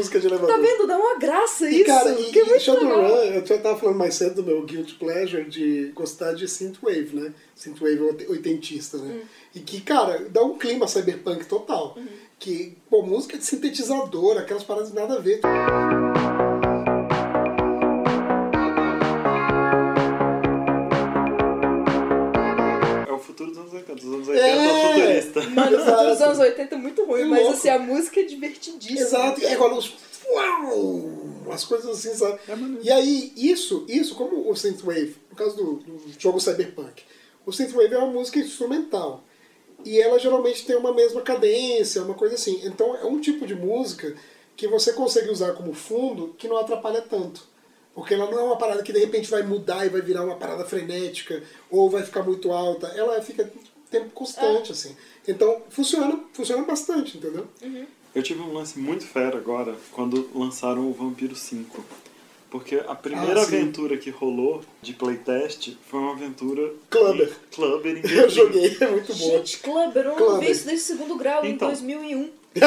[0.00, 0.54] Música de elevador.
[0.54, 0.86] Tá vendo?
[0.86, 1.80] Dá uma graça isso.
[1.80, 4.62] E, cara, e, que é muito Shadowrun, eu já tava falando mais cedo do meu
[4.62, 7.32] guilty pleasure de gostar de synthwave, né?
[7.54, 9.14] Synthwave oit- oitentista, né?
[9.14, 9.26] Hum.
[9.54, 11.94] E que, cara, dá um clima cyberpunk total.
[11.96, 12.06] Uhum.
[12.38, 15.40] Que, pô, música de sintetizador, aquelas paradas nada a ver.
[25.30, 25.40] É.
[25.40, 25.50] futurista.
[25.50, 26.08] Mano, o Exato.
[26.10, 27.56] dos anos 80 é muito ruim, É mas louco.
[27.56, 29.00] assim, a música é divertidíssima.
[29.00, 29.94] Exato, e aí rola uns.
[30.32, 30.74] Uau!
[31.46, 32.38] Umas coisas assim, sabe?
[32.48, 37.02] É e aí, isso, isso, como o Synthwave, no caso do, do jogo Cyberpunk,
[37.44, 39.24] o Synthwave é uma música instrumental.
[39.84, 42.60] E ela geralmente tem uma mesma cadência, uma coisa assim.
[42.64, 44.14] Então é um tipo de música
[44.54, 47.48] que você consegue usar como fundo que não atrapalha tanto.
[47.94, 50.36] Porque ela não é uma parada que de repente vai mudar e vai virar uma
[50.36, 52.86] parada frenética, ou vai ficar muito alta.
[52.88, 53.50] Ela fica
[53.90, 54.96] tempo constante, assim.
[55.30, 57.46] Então funciona, funciona bastante, entendeu?
[58.14, 61.84] Eu tive um lance muito fera agora quando lançaram o Vampiro 5.
[62.50, 66.72] Porque a primeira Ah, aventura que rolou de playtest foi uma aventura.
[66.90, 67.28] Clubber.
[67.28, 69.30] em- Clubber em Eu joguei, é muito bom.
[69.36, 71.68] Gente, Clubber, eu não vi isso desde segundo grau Então.
[71.68, 72.30] em 2001.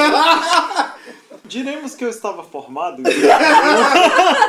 [1.53, 3.03] Diremos que eu estava formado.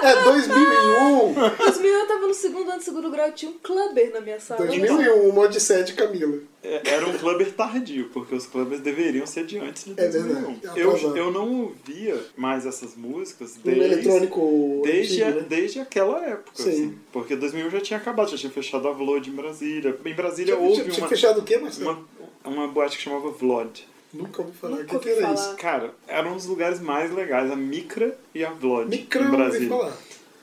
[0.04, 1.34] É 2001.
[1.34, 4.64] 2001 eu tava no segundo ano do segundo grau, tinha um Clubber na minha sala.
[4.66, 6.38] 2001, uma odisseia de Camila.
[6.62, 10.42] É, Era um clubber tardio, porque os clubbers deveriam ser de antes de É 2001.
[10.54, 15.46] verdade, eu, eu não ouvia mais essas músicas Um desde, eletrônico desde, antigo, a- né?
[15.48, 16.50] desde aquela época.
[16.54, 16.70] Sim.
[16.70, 19.94] Assim, porque 2001 já tinha acabado, já tinha fechado a Vlod em Brasília.
[20.04, 22.06] Em Brasília Tinha, houve tinha, tinha uma, fechado o quê, Marcelo?
[22.44, 23.86] uma, uma boate que chamava Vlod.
[24.14, 24.74] Nunca ouvi falar.
[24.74, 25.35] O Nunca que, que ouvi era falar.
[25.48, 25.57] isso?
[25.57, 29.42] Cara, eram os lugares mais legais, a Micra e a Vlod Micro em eu ouvi
[29.42, 29.68] Brasília.
[29.68, 29.92] falar.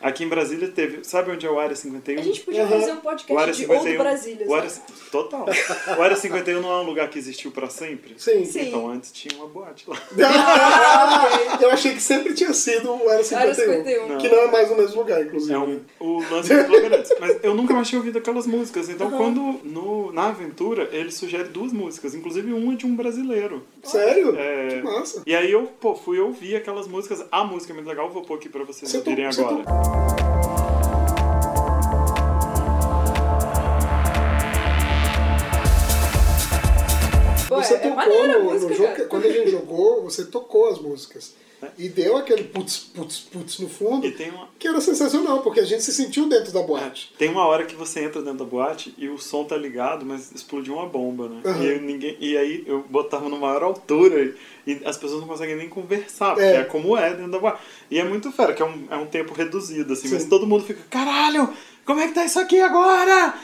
[0.02, 1.04] Aqui em Brasília teve.
[1.04, 2.20] Sabe onde é o Área 51?
[2.20, 2.80] A gente podia Aham.
[2.80, 3.98] fazer um O podcast Área de Old 51.
[3.98, 4.48] Brasília.
[4.48, 4.72] o área,
[5.12, 5.46] total.
[5.98, 8.14] O Área 51 não é um lugar que existiu pra sempre?
[8.18, 8.46] Sim.
[8.46, 8.68] Sim.
[8.70, 9.98] Então antes tinha uma boate lá.
[10.24, 13.40] Ah, eu achei que sempre tinha sido o Era 51.
[13.42, 14.18] Área 51.
[14.18, 15.54] Que não é mais no mesmo lugar, inclusive.
[15.54, 17.14] É um, o lance do antes.
[17.20, 18.90] Mas eu nunca mais tinha ouvido aquelas músicas.
[18.90, 23.64] Então, quando no, na aventura, ele sugere duas músicas, inclusive uma de um brasileiro.
[23.84, 24.36] Sério?
[24.38, 24.68] É.
[24.70, 25.22] Que massa.
[25.26, 27.24] E aí eu, pô, fui ouvir aquelas músicas.
[27.32, 29.26] A música é muito legal, vou pôr aqui pra vocês Você to- ouvirem
[29.92, 30.31] você
[37.56, 38.96] Pô, Você é, é tocou no, no jogo.
[38.96, 39.06] cara.
[39.10, 41.34] Quando a gente jogou, você tocou as músicas.
[41.78, 44.08] E deu aquele putz, putz, putz no fundo.
[44.08, 47.14] E tem uma, Que era sensacional, porque a gente se sentiu dentro da boate.
[47.20, 50.32] tem uma hora que você entra dentro da boate e o som tá ligado, mas
[50.32, 51.42] explodiu uma bomba, né?
[51.46, 51.64] Aham.
[51.64, 54.34] E, aí ninguém, e aí eu botava numa maior altura
[54.66, 56.56] e as pessoas não conseguem nem conversar, porque É.
[56.62, 57.62] é, como é dentro da boate.
[57.92, 60.30] E é muito fera, que é um, é um tempo reduzido, assim, mas Sim.
[60.30, 61.48] todo mundo fica, caralho,
[61.86, 63.36] como é que tá isso aqui agora?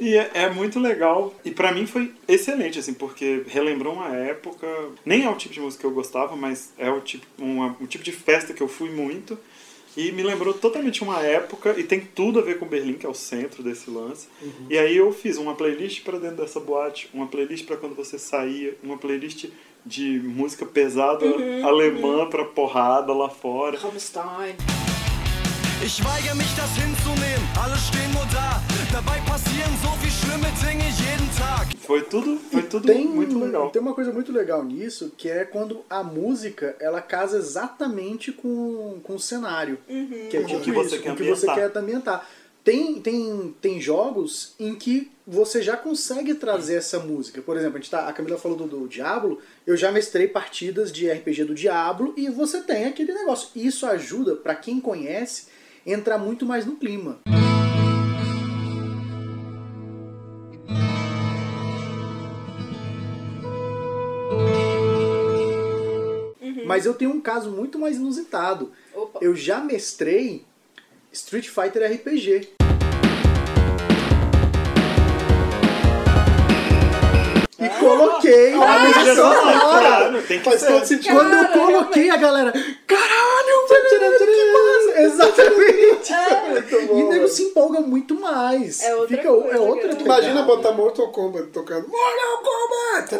[0.00, 1.34] E é, é muito legal.
[1.44, 4.66] E pra mim foi excelente, assim, porque relembrou uma época.
[5.04, 7.86] Nem é o tipo de música que eu gostava, mas é o tipo, uma, um
[7.86, 9.38] tipo de festa que eu fui muito.
[9.96, 13.08] E me lembrou totalmente uma época, e tem tudo a ver com Berlim, que é
[13.08, 14.26] o centro desse lance.
[14.68, 18.18] E aí eu fiz uma playlist pra dentro dessa boate, uma playlist pra quando você
[18.18, 19.46] saía, uma playlist
[19.86, 21.24] de música pesada
[21.62, 23.78] alemã pra porrada lá fora.
[23.78, 24.56] Rammstein.
[25.84, 27.46] Ich weigere mich, das hinzunehmen.
[27.62, 28.73] Alle stehen nur da.
[28.94, 31.76] Dabei passieren so viel schlimme Dinge jeden Tag.
[31.78, 33.68] Foi tudo, foi tudo Tem, muito legal.
[33.70, 39.00] tem uma coisa muito legal nisso, que é quando a música ela casa exatamente com,
[39.02, 39.80] com o cenário.
[40.30, 41.72] Que é Com o tipo que você isso, quer o que você ambientar.
[41.72, 42.28] quer ambientar.
[42.62, 47.42] Tem, tem, tem jogos em que você já consegue trazer essa música.
[47.42, 50.92] Por exemplo, a, gente tá, a Camila falou do, do Diablo, eu já mestrei partidas
[50.92, 53.48] de RPG do Diablo e você tem aquele negócio.
[53.56, 55.46] Isso ajuda, pra quem conhece,
[55.84, 57.18] entrar muito mais no clima.
[66.64, 68.72] Mas eu tenho um caso muito mais inusitado.
[68.94, 69.18] Opa.
[69.22, 70.44] Eu já mestrei
[71.12, 72.48] Street Fighter RPG.
[77.58, 79.58] E coloquei a Ah, trilha sonora.
[79.60, 80.66] claro, tem que Faz ser.
[80.66, 81.14] todo sentido.
[81.14, 82.52] Quando eu coloquei a galera,
[82.86, 85.00] caralho, velho, que massa!
[85.00, 86.12] Exatamente!
[86.60, 88.82] Muito bom, E o nego se empolga muito mais.
[88.82, 90.02] É outra Fica, coisa, é outra cara.
[90.02, 93.14] Imagina botar Mortal Kombat tocando Mortal Kombat!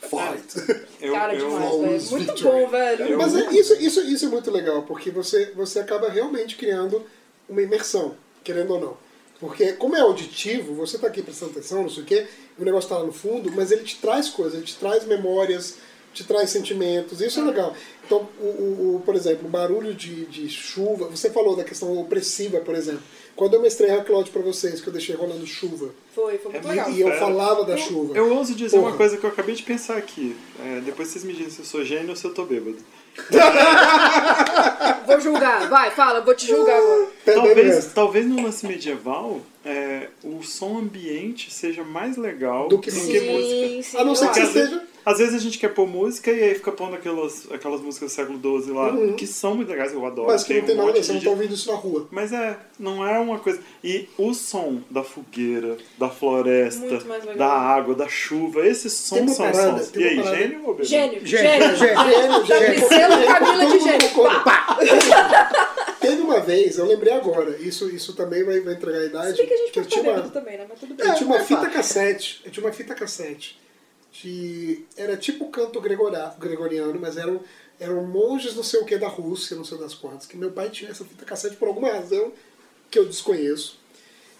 [0.00, 0.84] Fight!
[1.12, 2.24] Cara, demais, velho.
[2.24, 3.18] Muito bom, velho.
[3.18, 7.02] Mas é- isso, isso, isso é muito legal, porque você, você acaba realmente criando
[7.48, 8.96] uma imersão, querendo ou não.
[9.40, 12.26] Porque como é auditivo, você tá aqui prestando atenção, não sei o quê,
[12.58, 15.76] o negócio tá lá no fundo, mas ele te traz coisas, ele te traz memórias,
[16.14, 17.74] te traz sentimentos, isso é legal.
[18.06, 21.98] Então, o, o, o, por exemplo, o barulho de, de chuva, você falou da questão
[21.98, 23.02] opressiva, por exemplo.
[23.34, 26.66] Quando eu mestrei a Cloud pra vocês, que eu deixei rolando chuva, Foi, foi muito
[26.66, 26.90] É legal.
[26.90, 28.16] e eu falava da chuva.
[28.16, 28.90] eu ouso dizer Porra.
[28.90, 30.36] uma coisa que eu acabei de pensar aqui.
[30.64, 32.76] É, depois vocês me dizem se eu sou gênio ou se eu tô bêbado.
[35.06, 37.06] Vou julgar, vai, fala, vou te julgar agora.
[37.24, 43.18] Talvez, talvez no lance medieval é, o som ambiente seja mais legal Do que música.
[43.82, 43.96] Sim.
[43.98, 46.54] A não ser que você seja- às vezes a gente quer pôr música e aí
[46.54, 50.28] fica pondo aquelas, aquelas músicas do século XII lá, que são muito legais, eu adoro.
[50.28, 50.32] Uhum.
[50.32, 52.08] Mas que não um tem nada a ver, você não tá ouvindo isso na rua.
[52.10, 53.60] Mas é, não é uma coisa.
[53.82, 56.98] E o som da fogueira, da floresta,
[57.36, 59.88] da água, da chuva, esses Tem sons são parada, sons.
[59.90, 60.36] tem E aí, parada.
[60.38, 60.84] gênio ou bebê?
[60.88, 61.76] Gênio, Gênio, gênio.
[61.76, 61.96] gênio.
[61.98, 62.88] Gênio, Tá gênio.
[62.88, 64.10] selo Camila de gênio.
[64.42, 64.78] Pá.
[66.06, 69.46] Teve uma vez, eu lembrei agora, isso, isso também vai, vai entregar a idade, Se
[69.46, 70.66] que a gente eu pode tinha uma, também, né?
[70.68, 71.06] Mas tudo bem.
[71.06, 73.58] eu tinha uma é fita cassete, eu tinha uma fita cassete,
[74.12, 77.40] de, era tipo canto gregoria- gregoriano, mas eram,
[77.80, 80.70] eram monges não sei o que da Rússia, não sei das quantas, que meu pai
[80.70, 82.32] tinha essa fita cassete por alguma razão
[82.90, 83.78] que eu desconheço.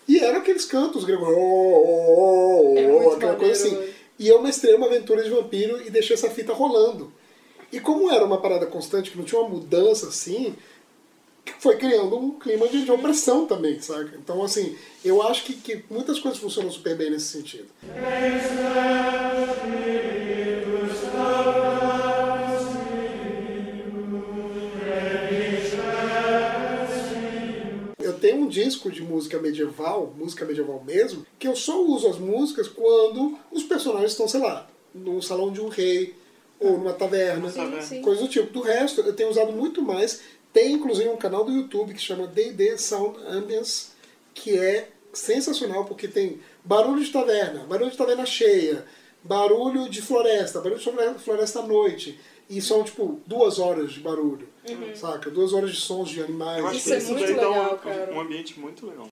[0.06, 3.74] E eram aqueles cantos gregorianos, É muito aquela coisa assim.
[3.76, 3.94] velho.
[4.18, 7.12] E eu mestrei uma aventura de vampiro e deixei essa fita rolando.
[7.72, 10.54] E como era uma parada constante, que não tinha uma mudança assim,
[11.52, 14.16] foi criando um clima de, de opressão também, saca?
[14.16, 17.66] Então, assim, eu acho que, que muitas coisas funcionam super bem nesse sentido.
[27.98, 32.18] Eu tenho um disco de música medieval, música medieval mesmo, que eu só uso as
[32.18, 36.14] músicas quando os personagens estão, sei lá, num salão de um rei
[36.60, 38.02] ou numa taverna, Sim, sim.
[38.02, 38.52] coisa do tipo.
[38.52, 40.20] Do resto, eu tenho usado muito mais.
[40.54, 43.88] Tem inclusive um canal do YouTube que chama D&D Sound Ambience,
[44.32, 48.84] que é sensacional porque tem barulho de taverna, barulho de taverna cheia,
[49.22, 52.18] barulho de floresta, barulho de flore- floresta à noite.
[52.48, 54.46] E são, tipo, duas horas de barulho,
[54.94, 55.30] saca?
[55.30, 56.58] Duas horas de sons de animais.
[56.58, 58.12] Eu acho Isso que é isso muito dá legal, um- cara.
[58.14, 59.08] um ambiente muito legal.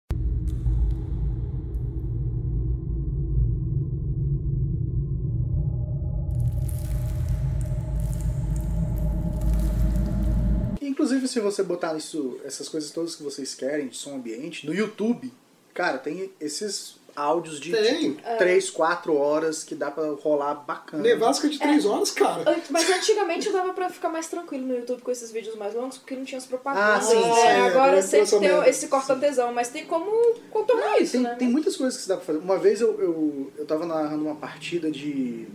[11.12, 14.74] Inclusive, se você botar isso, essas coisas todas que vocês querem, de som ambiente, no
[14.74, 15.30] YouTube,
[15.74, 18.14] cara, tem esses áudios de Tem.
[18.14, 21.02] tipo 3, 4 horas que dá pra rolar bacana.
[21.02, 22.62] Nevasca de três horas, cara.
[22.70, 26.16] Mas antigamente dava pra ficar mais tranquilo no YouTube com esses vídeos mais longos, porque
[26.16, 27.06] não tinha as propagandas.
[27.06, 27.34] Ah, sim, né?
[27.34, 30.10] sim, é, Agora tem sempre tem esse corta-tesão, mas tem como
[30.50, 31.34] contornar isso, tem, né?
[31.34, 32.38] tem muitas coisas que se dá pra fazer.
[32.38, 35.46] Uma vez eu, eu, eu tava narrando uma partida de.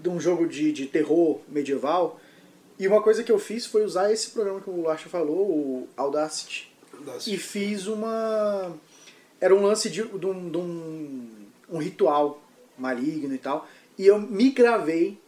[0.00, 2.20] de um jogo de, de terror medieval.
[2.78, 5.88] E uma coisa que eu fiz foi usar esse programa que o Lacha falou, o
[5.96, 6.72] Audacity.
[7.26, 8.72] E fiz uma.
[9.40, 11.28] Era um lance de, de, um, de um,
[11.70, 12.42] um ritual
[12.78, 13.68] maligno e tal.
[13.98, 15.18] E eu me gravei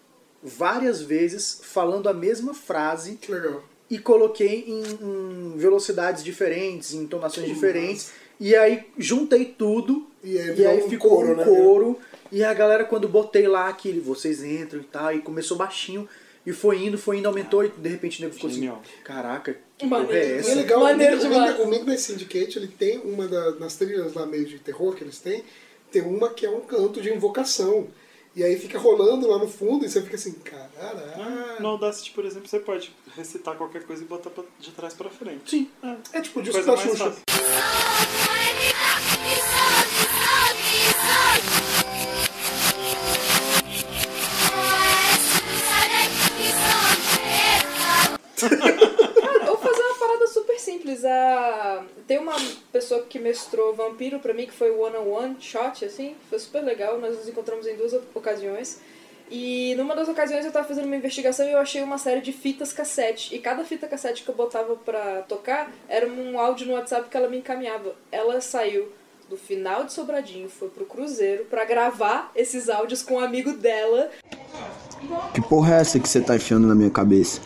[0.43, 3.63] várias vezes falando a mesma frase Que legal.
[3.91, 8.13] e coloquei em, em velocidades diferentes, em entonações Que diferentes.
[8.39, 11.45] E aí juntei tudo E aí e aí um ficou coro, um né?
[11.45, 11.99] coro.
[12.33, 16.09] E a galera, quando botei lá aquele, vocês entram e tal, e começou baixinho.
[16.47, 18.81] E foi indo, foi indo, aumentou, e de repente o nego ficou Genial.
[18.85, 20.07] assim, caraca, que Maneiro.
[20.13, 20.55] porra é E é essa?
[20.55, 21.29] legal, Maneiro o.
[21.29, 25.03] Midnight- o Midnight Syndicate, ele tem uma da- das trilhas lá meio de terror que
[25.03, 25.43] eles têm,
[25.91, 27.89] tem uma que é um canto de invocação.
[28.37, 31.59] E aí fica rolando lá no fundo e você fica assim, caralho.
[31.59, 35.09] No Audacity, por exemplo, você pode recitar qualquer coisa e botar pra- de trás pra
[35.09, 35.51] frente.
[35.51, 35.71] Sim.
[36.13, 36.97] É tipo o disco da Xuxa.
[37.13, 38.36] fácil.
[50.87, 51.05] Simples.
[51.05, 51.85] A...
[52.07, 52.37] Tem uma
[52.73, 56.15] pessoa que mestrou Vampiro pra mim, que foi One on One Shot, assim.
[56.31, 56.99] Foi super legal.
[57.01, 58.81] Nós nos encontramos em duas ocasiões.
[59.29, 62.33] E numa das ocasiões eu tava fazendo uma investigação e eu achei uma série de
[62.33, 63.35] fitas cassete.
[63.35, 67.17] E cada fita cassete que eu botava pra tocar era um áudio no WhatsApp que
[67.17, 67.97] ela me encaminhava.
[68.13, 68.93] Ela saiu
[69.29, 74.11] do final de Sobradinho, foi pro Cruzeiro pra gravar esses áudios com um amigo dela.
[75.35, 77.41] Que porra é essa que você tá enfiando na minha cabeça?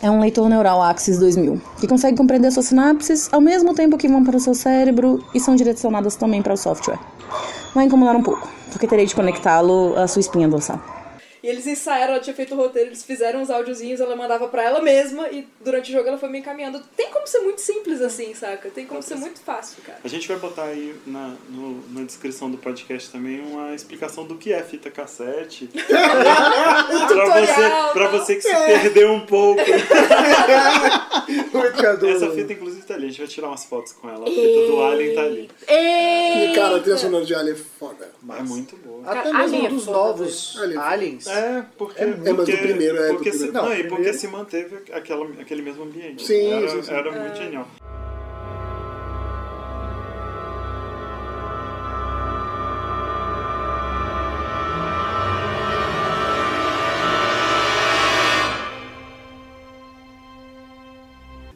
[0.00, 4.06] É um leitor neural Axis 2000, que consegue compreender suas sinapses ao mesmo tempo que
[4.06, 6.98] vão para o seu cérebro e são direcionadas também para o software.
[7.74, 10.80] Vai incomodar um pouco, porque terei de conectá-lo à sua espinha dorsal.
[11.42, 14.62] E eles ensaiaram, ela tinha feito o roteiro, eles fizeram os áudiozinhos, ela mandava pra
[14.62, 16.80] ela mesma e durante o jogo ela foi me encaminhando.
[16.96, 18.70] Tem como ser muito simples assim, saca?
[18.70, 19.98] Tem como ser muito fácil, cara.
[20.02, 24.36] A gente vai botar aí na, no- na descrição do podcast também uma explicação do
[24.36, 25.68] que é fita cassete.
[25.78, 28.08] pra, você, pra tá?
[28.08, 29.60] você que se perdeu um pouco.
[32.08, 33.06] Essa fita, inclusive, tá ali.
[33.06, 34.24] A gente vai tirar umas fotos com ela.
[34.24, 35.50] A fita do Alien tá ali.
[35.68, 38.10] E, cara, a trilha sonora de Alien é foda.
[38.38, 39.02] É muito boa.
[39.04, 41.26] Até Cara, mesmo é dos novos Alien é aliens.
[41.38, 42.02] É, porque.
[42.02, 43.52] É, porque, mas do primeiro é do porque se, primeiro.
[43.54, 46.26] Não, Não, e porque primeiro- se manteve aquela, aquele mesmo ambiente.
[46.26, 46.92] Sim, era, sim, sim.
[46.92, 47.68] era muito genial.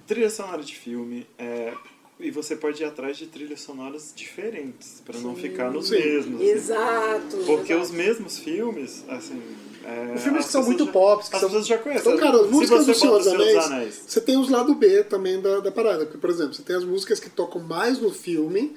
[0.07, 1.73] Trilha sonora de filme, é,
[2.21, 5.95] e você pode ir atrás de trilhas sonoras diferentes, para não ficar nos sim.
[5.95, 6.41] mesmos.
[6.41, 6.51] assim.
[6.51, 7.37] Exato.
[7.47, 7.81] Porque exato.
[7.81, 9.41] os mesmos filmes, assim.
[9.85, 12.13] É, Os filmes que são muito já- pops, que as são- pessoas já conhecem.
[12.13, 15.03] Então, cara, as Se músicas do Senhor dos Senhor Anéis, você tem os lado B
[15.05, 16.05] também da, da parada.
[16.05, 18.75] Porque, por exemplo, você tem as músicas que tocam mais no filme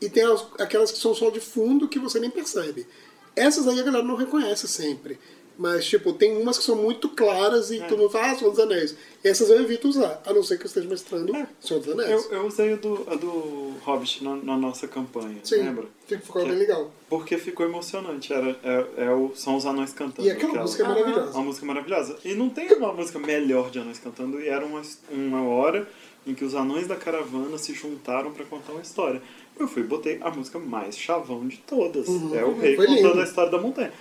[0.00, 2.86] e tem as- aquelas que são só de fundo que você nem percebe.
[3.34, 5.18] Essas aí a galera não reconhece sempre.
[5.58, 7.76] Mas, tipo, tem umas que são muito claras É.
[7.76, 8.94] e todo mundo fala, ah, Senhor dos Anéis.
[9.24, 12.24] Essas eu evito usar, a não ser que eu esteja mestrando Senhor dos Anéis.
[12.26, 15.86] Eu, eu usei a do, a do Hobbit na, na nossa campanha, Sim, lembra?
[16.06, 16.90] ficou Que- bem legal.
[17.08, 18.32] Porque ficou emocionante.
[18.32, 20.28] Era, é, é o, são os anões cantando.
[20.28, 21.30] E aquela música é maravilhosa.
[21.32, 22.18] Uma música maravilhosa.
[22.24, 24.38] E não tem uma música melhor de anões cantando.
[24.40, 25.88] E era uma, uma hora
[26.26, 29.22] em que os anões da caravana se juntaram pra contar uma história.
[29.58, 32.06] Eu fui e botei a música mais chavão de todas.
[32.34, 33.20] é o rei contando lindo.
[33.20, 33.92] a história da montanha.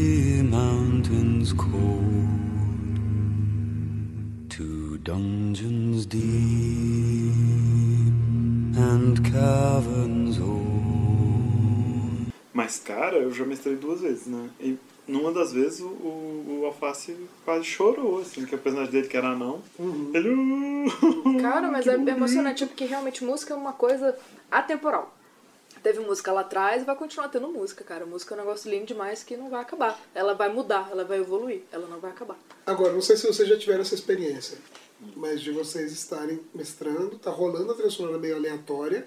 [0.00, 2.28] Misty mountains cold,
[4.48, 6.20] to dungeons deep
[8.76, 12.32] and caverns old.
[12.52, 14.48] Mas, cara, eu já mestrei duas vezes, né?
[14.60, 19.08] E numa das vezes o, o, o Alface quase chorou, assim, que o personagem dele,
[19.08, 19.60] que era anão,
[20.14, 20.30] ele...
[20.30, 21.40] "Uh".
[21.40, 24.16] Cara, mas é emocionante porque realmente música é uma coisa
[24.50, 25.14] atemporal.
[25.82, 28.04] Teve música lá atrás e vai continuar tendo música, cara.
[28.04, 29.98] Música é um negócio lindo demais que não vai acabar.
[30.14, 32.38] Ela vai mudar, ela vai evoluir, ela não vai acabar.
[32.66, 34.58] Agora, não sei se vocês já tiveram essa experiência,
[35.16, 39.06] mas de vocês estarem mestrando, tá rolando a trilha sonora meio aleatória,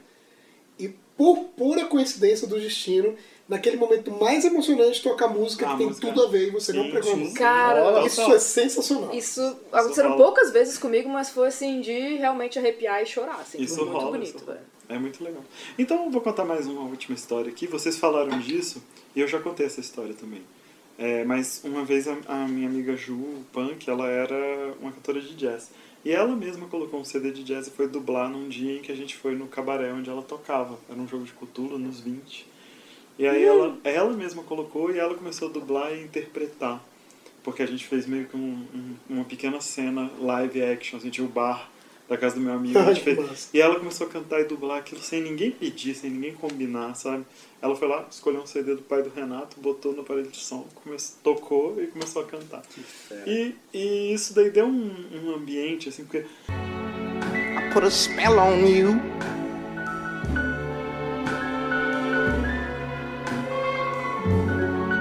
[0.79, 3.15] e por pura coincidência do destino,
[3.47, 6.07] naquele momento mais emocionante, toca a música Ah, que tem música.
[6.07, 7.39] tudo a ver e você não Sim, pregou a sim, música.
[7.39, 8.33] Cara, Olha Isso só.
[8.33, 9.13] é sensacional.
[9.13, 13.61] Isso aconteceram poucas vezes comigo, mas foi assim de realmente arrepiar e chorar, assim.
[13.61, 14.72] Isso foi muito rola, bonito, velho.
[14.89, 15.43] É muito legal.
[15.77, 17.67] Então eu vou contar mais uma última história aqui.
[17.67, 18.83] Vocês falaram disso
[19.15, 20.41] e eu já contei essa história também.
[20.97, 25.35] É, mas uma vez a, a minha amiga Ju Punk, ela era uma cantora de
[25.35, 25.71] jazz.
[26.05, 28.91] E ela mesma colocou um CD de jazz e foi dublar num dia em que
[28.91, 30.77] a gente foi no cabaré onde ela tocava.
[30.89, 32.45] Era um jogo de cultura nos 20.
[33.17, 36.83] E aí ela, ela mesma colocou e ela começou a dublar e interpretar.
[37.41, 41.25] Porque a gente fez meio que um- um- uma pequena cena live action, assim, tinha
[41.25, 41.69] o bar
[42.09, 42.77] da casa do meu amigo.
[42.79, 43.49] A gente Que fez, massa.
[43.53, 47.23] e ela começou a cantar e dublar aquilo sem ninguém pedir, sem ninguém combinar, sabe?
[47.61, 50.67] Ela foi lá, escolheu um CD do pai do Renato, botou no aparelho de som,
[50.83, 52.61] começou, tocou e começou a cantar.
[53.25, 54.93] E, e isso daí deu um,
[55.25, 56.25] um ambiente, assim, porque
[57.73, 58.93] put a spell on you.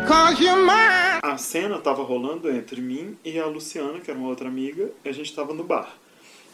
[0.07, 1.21] Cause you're mine.
[1.23, 5.09] a cena tava rolando entre mim e a Luciana, que era uma outra amiga, e
[5.09, 5.97] a gente tava no bar.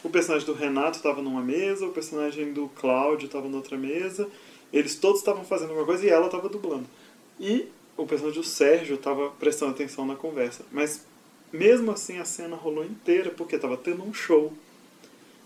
[0.02, 4.28] O personagem do Renato tava numa mesa, o personagem do Cláudio tava na outra mesa,
[4.72, 6.86] eles todos estavam fazendo alguma coisa e ela tava dublando.
[7.40, 10.64] E o personagem do Sérgio tava prestando atenção na conversa.
[10.70, 11.04] Mas
[11.52, 14.52] mesmo assim a cena rolou inteira porque tava tendo um show.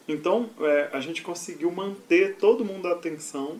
[0.06, 3.58] Então é, a gente conseguiu manter todo mundo a atenção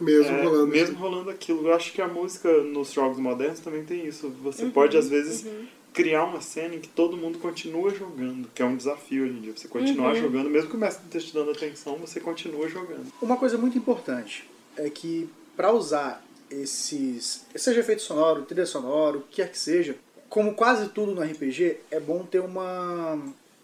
[0.00, 0.66] Mesmo é, rolando.
[0.66, 1.66] mesmo rolando aquilo.
[1.68, 4.30] Eu acho que a música nos jogos modernos também tem isso.
[4.42, 5.46] Você pode, às vezes,
[5.92, 9.40] criar uma cena em que todo mundo continua jogando, que é um desafio hoje em
[9.40, 9.52] dia.
[9.56, 13.12] Você continuar jogando, mesmo que o mestre não esteja te dando atenção, você continua jogando.
[13.20, 19.22] Uma coisa muito importante é que para usar esses, seja efeito sonoro, trilha sonora, o
[19.22, 19.96] que quer que seja,
[20.28, 23.18] como quase tudo no RPG, é bom ter uma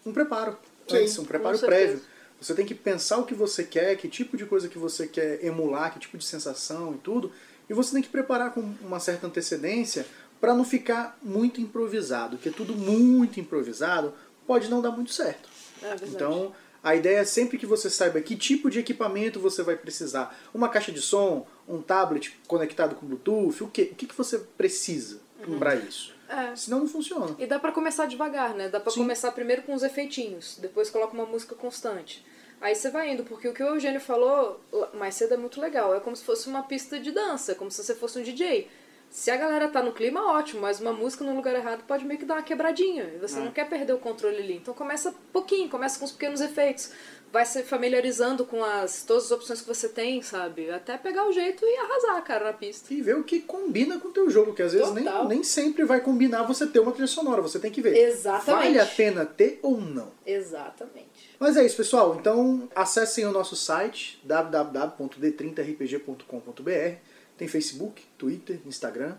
[0.05, 0.57] um preparo,
[0.87, 2.01] Sim, antes, um preparo prévio.
[2.39, 5.43] Você tem que pensar o que você quer, que tipo de coisa que você quer
[5.43, 7.31] emular, que tipo de sensação e tudo,
[7.69, 10.05] e você tem que preparar com uma certa antecedência
[10.39, 14.13] para não ficar muito improvisado, porque tudo muito improvisado
[14.45, 15.49] pode não dar muito certo.
[15.81, 15.95] É.
[16.03, 20.37] Então, a ideia é sempre que você saiba que tipo de equipamento você vai precisar.
[20.53, 24.39] Uma caixa de som, um tablet conectado com Bluetooth, o que, o que, que você
[24.39, 25.19] precisa
[25.59, 26.15] para isso.
[26.29, 26.55] É.
[26.55, 27.35] Senão não funciona.
[27.39, 28.69] E dá pra começar devagar, né?
[28.69, 28.99] Dá pra Sim.
[28.99, 32.25] começar primeiro com os efeitinhos, depois coloca uma música constante.
[32.59, 34.59] Aí você vai indo, porque o que o Eugênio falou
[34.93, 35.93] mais cedo é muito legal.
[35.93, 38.67] É como se fosse uma pista de dança, como se você fosse um DJ.
[39.09, 42.19] Se a galera tá no clima, ótimo, mas uma música no lugar errado pode meio
[42.19, 43.05] que dar uma quebradinha.
[43.15, 43.41] E você É.
[43.41, 44.57] não quer perder o controle ali.
[44.57, 46.91] Então começa pouquinho, começa com os pequenos efeitos.
[47.31, 50.69] Vai se familiarizando com as todas as opções que você tem, sabe?
[50.71, 52.93] Até pegar o jeito e arrasar, cara, na pista.
[52.93, 55.83] E ver o que combina com o teu jogo, que às vezes nem, nem sempre
[55.83, 57.97] vai combinar você ter uma trilha sonora, você tem que ver.
[57.97, 58.65] Exatamente.
[58.65, 60.09] Vale a pena ter ou não?
[60.25, 61.35] Exatamente.
[61.39, 62.15] Mas é isso, pessoal.
[62.17, 67.16] Então, acessem o nosso site www.d30rpg.com.br.
[67.37, 69.13] Tem Facebook, Twitter, Instagram.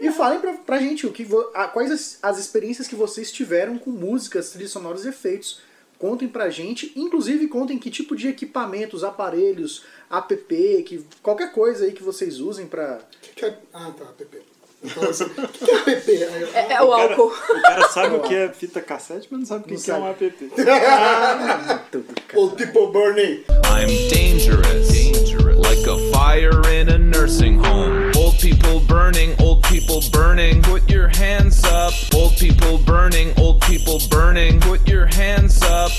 [0.00, 3.78] E falem pra, pra gente o que a- quais as, as experiências que vocês tiveram
[3.78, 5.60] com músicas, trilhas sonoras e efeitos.
[5.98, 10.36] Contem pra gente, inclusive contem que tipo de equipamentos, aparelhos, app,
[10.82, 12.98] que, qualquer coisa aí que vocês usem pra.
[13.22, 13.56] Que que é...
[13.72, 14.38] Ah, tá, app.
[14.82, 16.50] Então, assim, o que que é app?
[16.54, 17.32] É, é o cara- álcool.
[17.32, 19.94] O cara sabe o que é fita cassete, mas não sabe o que, que é
[19.94, 20.30] um app.
[20.56, 21.84] Cara.
[22.34, 23.44] Ou tipo Burning.
[23.64, 28.10] I'm dangerous, dangerous, like a fire in a nursing home.
[28.16, 30.62] Old people burning, old people burning.
[30.62, 31.92] Put your hands up.
[32.14, 34.58] Old people burning, old people burning.
[34.58, 35.92] Put your hands up.